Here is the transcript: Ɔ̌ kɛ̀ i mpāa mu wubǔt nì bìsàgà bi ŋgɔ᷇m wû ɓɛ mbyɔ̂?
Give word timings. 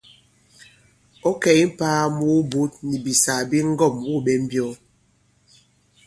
Ɔ̌ 1.29 1.33
kɛ̀ 1.41 1.53
i 1.61 1.65
mpāa 1.71 2.01
mu 2.17 2.25
wubǔt 2.35 2.73
nì 2.87 2.95
bìsàgà 3.03 3.47
bi 3.49 3.57
ŋgɔ᷇m 3.71 3.97
wû 4.05 4.15
ɓɛ 4.25 4.33
mbyɔ̂? 4.43 4.69